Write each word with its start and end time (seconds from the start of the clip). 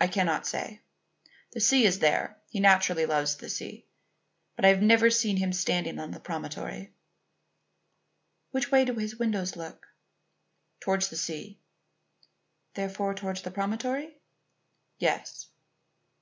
"I 0.00 0.06
cannot 0.08 0.46
say. 0.46 0.80
The 1.52 1.60
sea 1.60 1.84
is 1.84 1.98
there; 1.98 2.38
he 2.48 2.58
naturally 2.58 3.04
loves 3.04 3.36
the 3.36 3.50
sea. 3.50 3.84
But 4.56 4.64
I 4.64 4.68
have 4.68 4.80
never 4.80 5.10
seen 5.10 5.36
him 5.36 5.52
standing 5.52 5.98
on 5.98 6.10
the 6.10 6.20
promontory." 6.20 6.94
"Which 8.52 8.70
way 8.72 8.86
do 8.86 8.94
his 8.94 9.16
windows 9.18 9.54
look?" 9.54 9.88
"Towards 10.80 11.10
the 11.10 11.16
sea." 11.18 11.58
"Therefore 12.72 13.12
towards 13.14 13.42
the 13.42 13.50
promontory?" 13.50 14.16
"Yes." 14.96 15.48